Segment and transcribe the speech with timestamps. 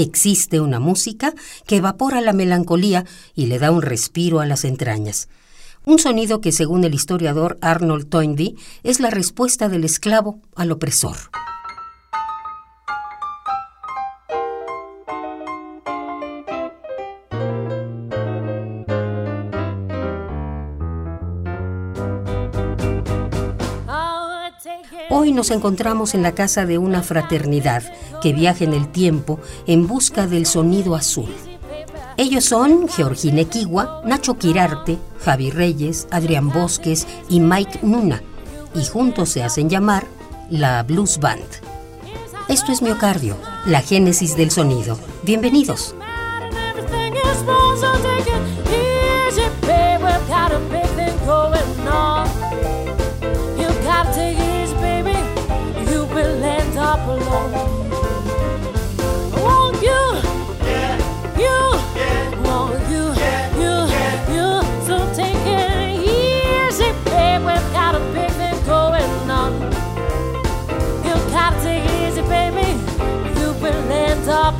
[0.00, 1.34] Existe una música
[1.66, 3.04] que evapora la melancolía
[3.34, 5.28] y le da un respiro a las entrañas.
[5.84, 11.16] Un sonido que, según el historiador Arnold Toynbee, es la respuesta del esclavo al opresor.
[25.32, 27.82] Nos encontramos en la casa de una fraternidad
[28.20, 31.30] que viaja en el tiempo en busca del sonido azul.
[32.16, 38.22] Ellos son Georgine Kiwa, Nacho Quirarte, Javi Reyes, Adrián Bosques y Mike Nuna,
[38.74, 40.06] y juntos se hacen llamar
[40.50, 41.46] la Blues Band.
[42.48, 44.98] Esto es Miocardio, la génesis del sonido.
[45.22, 45.94] Bienvenidos.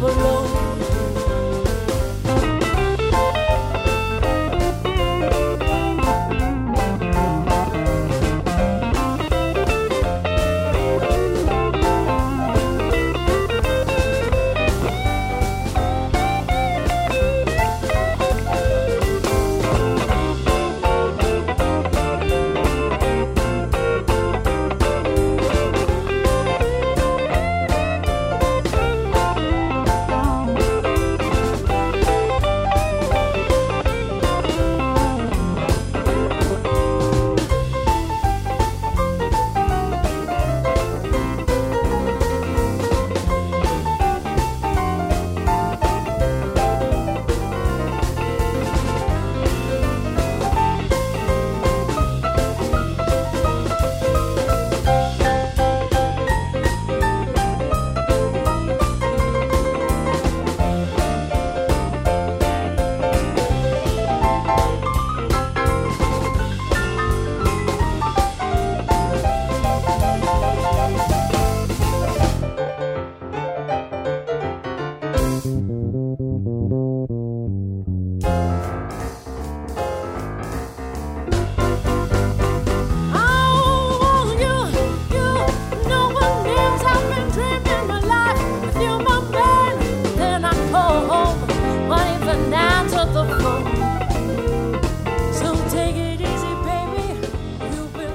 [0.01, 0.50] below.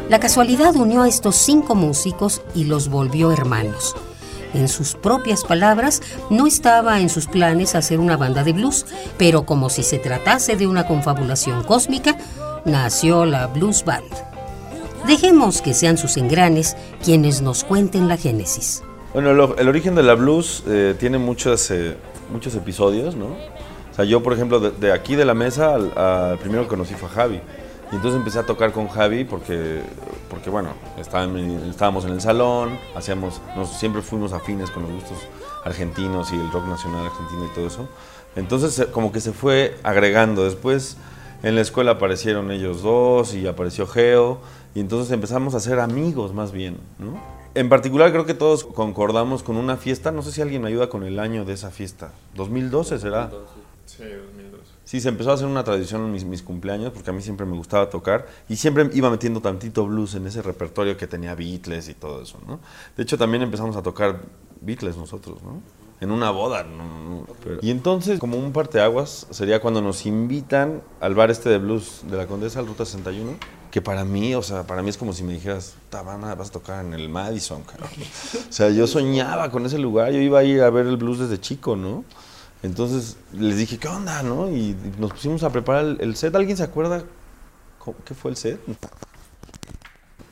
[0.10, 3.96] La casualidad unió a estos cinco músicos y los volvió hermanos.
[4.54, 8.86] En sus propias palabras, no estaba en sus planes hacer una banda de blues,
[9.18, 12.18] pero como si se tratase de una confabulación cósmica,
[12.66, 14.06] nació la Blues Band.
[15.08, 18.84] Dejemos que sean sus engranes quienes nos cuenten la génesis.
[19.14, 21.98] Bueno, el, origen de la blues eh, tiene muchos, eh,
[22.32, 23.28] muchos episodios, ¿no?
[23.28, 27.10] O sea, yo, por ejemplo, de, aquí de la mesa, al, primero que conocí fue
[27.10, 27.42] Javi.
[27.92, 29.82] Y entonces empecé a tocar con Javi porque,
[30.30, 30.70] porque bueno,
[31.00, 35.18] estábamos en el salón, hacíamos, nos, siempre fuimos afines con los gustos
[35.64, 37.88] argentinos y el rock nacional argentino y todo eso.
[38.36, 40.44] Entonces como que se fue agregando.
[40.44, 40.98] Después
[41.44, 44.40] en la escuela aparecieron ellos dos y apareció Geo
[44.74, 47.36] y entonces empezamos a ser amigos más bien, ¿no?
[47.54, 50.90] En particular creo que todos concordamos con una fiesta, no sé si alguien me ayuda
[50.90, 52.12] con el año de esa fiesta.
[52.36, 53.32] ¿2012 será?
[53.86, 54.64] Sí, 2012.
[54.84, 57.46] Sí, se empezó a hacer una tradición en mis, mis, cumpleaños, porque a mí siempre
[57.46, 61.90] me gustaba tocar y siempre iba metiendo tantito blues en ese repertorio que tenía Beatles
[61.90, 62.60] y todo eso, ¿no?
[62.98, 64.22] De hecho, también empezamos a tocar
[64.62, 65.62] Beatles nosotros, ¿no?
[66.02, 66.66] En una boda.
[67.62, 72.18] y entonces, como un parteaguas, sería cuando nos invitan al bar este de blues de
[72.18, 73.38] la Condesa, al Ruta 61,
[73.72, 76.52] que para mí, o sea, para mí es como si me dijeras, Tabana, vas a
[76.52, 77.94] tocar en el Madison, carajo.
[78.50, 81.20] O sea, yo soñaba con ese lugar, yo iba a ir a ver el blues
[81.20, 82.04] desde chico, ¿no?
[82.66, 84.24] Entonces les dije, ¿qué onda?
[84.24, 84.50] ¿no?
[84.50, 86.36] Y nos pusimos a preparar el, set.
[86.36, 87.04] ¿Alguien se acuerda
[88.06, 88.60] qué fue el set?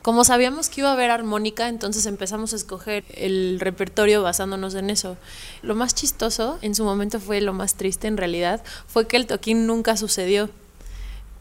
[0.02, 4.90] Como sabíamos que iba a haber armónica, entonces empezamos a escoger el repertorio basándonos en
[4.90, 5.16] eso.
[5.62, 9.26] Lo más chistoso, en su momento fue lo más triste en realidad, fue que el
[9.26, 10.50] toquín nunca sucedió.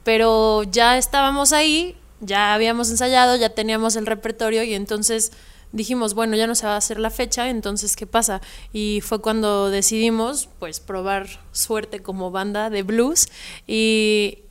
[0.03, 5.31] pero ya estábamos ahí, ya habíamos ensayado, ya teníamos el repertorio y entonces
[5.73, 8.41] dijimos, bueno, ya no se va a hacer la fecha, entonces, ¿qué pasa?
[8.71, 13.27] Y fue cuando decidimos, pues, probar suerte como banda de blues
[13.67, 14.43] y,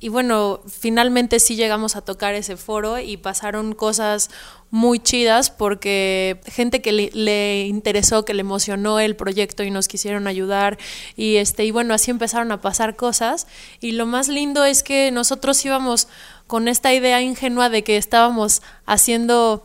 [0.00, 4.30] y bueno, finalmente sí llegamos a tocar ese foro y pasaron cosas
[4.70, 10.28] muy chidas porque gente que le, interesó, que le emocionó el proyecto y nos quisieron
[10.28, 10.78] ayudar
[11.16, 13.48] y este y bueno, así empezaron a pasar cosas
[13.80, 16.06] y lo más lindo es que nosotros íbamos
[16.46, 19.64] con esta idea ingenua de que estábamos haciendo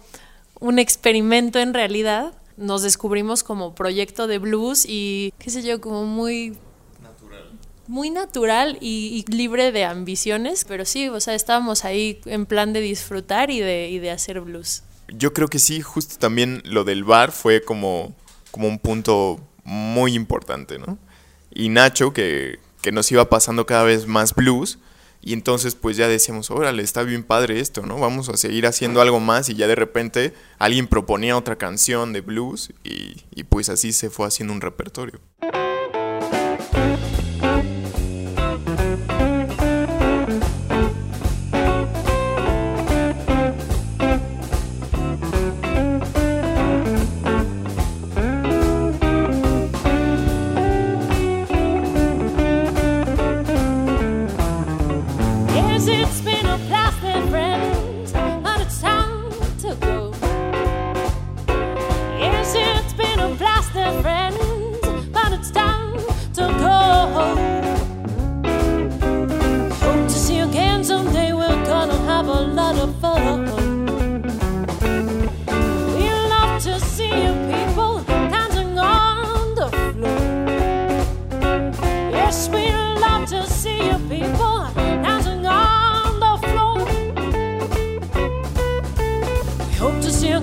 [0.63, 2.33] un experimento en realidad.
[2.55, 6.57] Nos descubrimos como proyecto de blues y qué sé yo, como muy
[7.85, 12.79] muy natural y, libre de ambiciones, pero sí, o sea, estábamos ahí en plan de
[12.79, 14.83] disfrutar y de, y de hacer blues.
[15.09, 18.15] Yo creo que sí, justo también lo del bar fue como,
[18.51, 20.97] como un punto muy importante, ¿no?
[21.53, 24.79] Y Nacho, que, que nos iba pasando cada vez más blues,
[25.23, 27.97] y entonces pues ya decíamos, órale, está bien padre esto, ¿no?
[27.99, 32.21] Vamos a seguir haciendo algo más y ya de repente alguien proponía otra canción de
[32.21, 35.19] blues y, y pues así se fue haciendo un repertorio.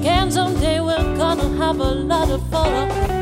[0.00, 3.19] again someday we're gonna have a lot of fun.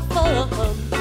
[0.00, 0.91] full of.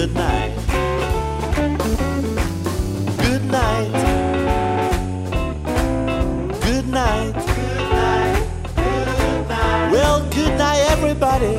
[0.00, 0.56] good night.
[3.18, 3.92] Good night.
[6.62, 7.34] Good night.
[7.44, 8.46] Good night.
[8.76, 9.92] Good night.
[9.92, 11.56] Well, good night, everybody.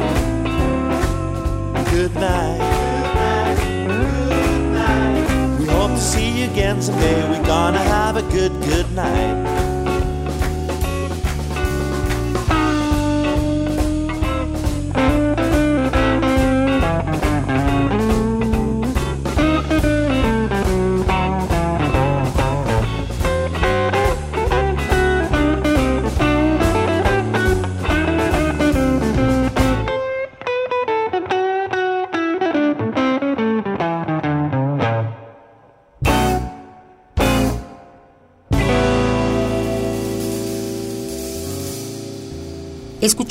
[1.91, 2.61] Good night.
[3.87, 5.59] Good night.
[5.59, 7.21] We hope to see you again someday.
[7.29, 9.70] We're gonna have a good, good night.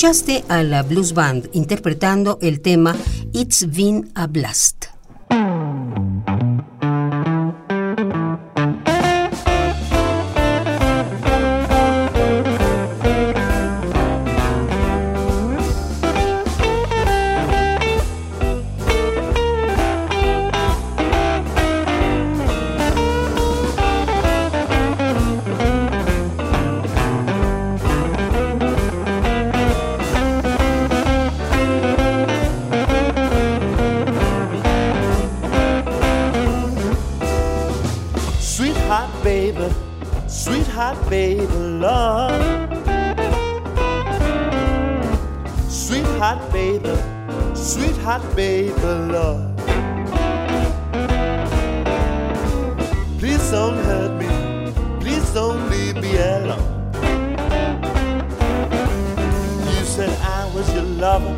[0.01, 2.97] Escuchaste a la Blues Band interpretando el tema
[3.35, 4.87] It's Been a Blast.
[41.11, 42.31] Baby, love.
[45.69, 46.95] Sweetheart, baby,
[47.53, 49.57] sweetheart, baby, love.
[53.19, 56.93] Please don't hurt me, please don't leave me alone.
[59.67, 61.37] You said I was your lover,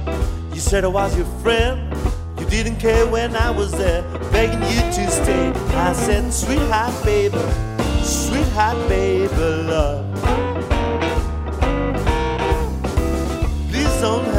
[0.53, 1.97] you said I was your friend.
[2.39, 5.51] You didn't care when I was there, begging you to stay.
[5.75, 7.39] I said, sweetheart, baby,
[8.03, 10.05] sweetheart, baby, love.
[13.71, 14.32] Please don't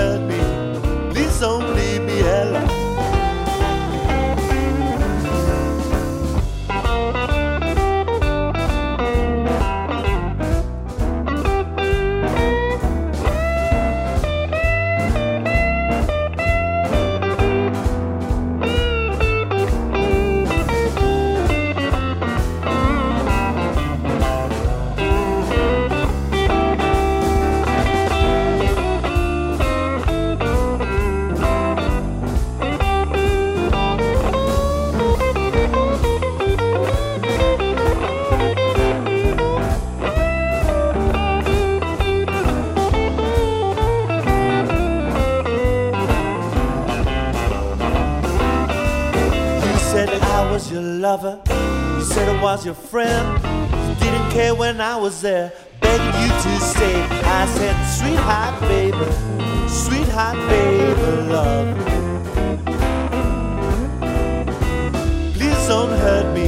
[52.53, 53.41] was your friend.
[53.99, 57.01] Didn't care when I was there, begging you to stay.
[57.39, 59.09] I said, sweetheart, baby,
[59.67, 61.75] sweetheart, baby, love.
[65.33, 66.47] Please don't hurt me.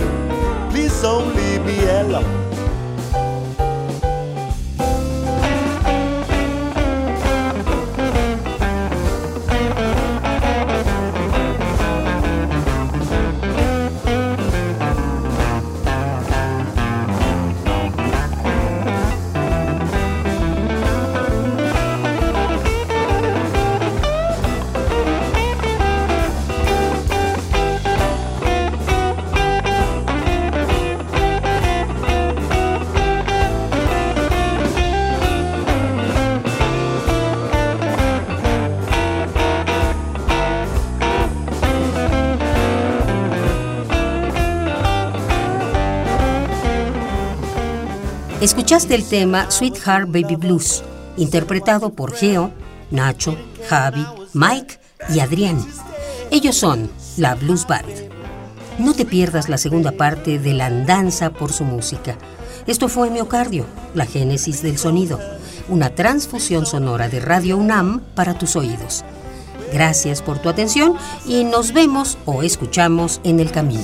[0.70, 2.55] Please don't leave me alone.
[48.66, 50.84] Escuchaste el tema Sweetheart Baby Blues,
[51.18, 52.50] interpretado por Geo,
[52.90, 53.38] Nacho,
[53.70, 54.04] Javi,
[54.34, 54.80] Mike
[55.14, 55.64] y Adrián.
[56.32, 58.10] Ellos son la Blues Band.
[58.80, 62.18] No te pierdas la segunda parte de la andanza por su música.
[62.66, 65.20] Esto fue Miocardio, la génesis del sonido,
[65.70, 69.06] una transfusión sonora de Radio UNAM para tus oídos.
[69.72, 70.96] Gracias por tu atención
[71.28, 73.84] y nos vemos o escuchamos en el camino.